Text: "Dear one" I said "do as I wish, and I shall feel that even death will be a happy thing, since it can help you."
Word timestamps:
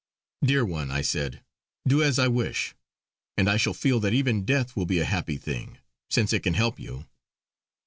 "Dear 0.43 0.65
one" 0.65 0.89
I 0.89 1.01
said 1.03 1.43
"do 1.87 2.01
as 2.01 2.17
I 2.17 2.27
wish, 2.27 2.73
and 3.37 3.47
I 3.47 3.57
shall 3.57 3.75
feel 3.75 3.99
that 3.99 4.15
even 4.15 4.45
death 4.45 4.75
will 4.75 4.87
be 4.87 4.97
a 4.97 5.05
happy 5.05 5.37
thing, 5.37 5.77
since 6.09 6.33
it 6.33 6.41
can 6.41 6.55
help 6.55 6.79
you." 6.79 7.05